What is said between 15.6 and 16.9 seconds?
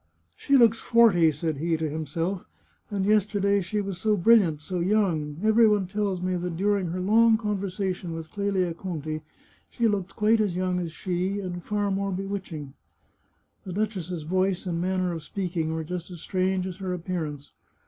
were just as strange as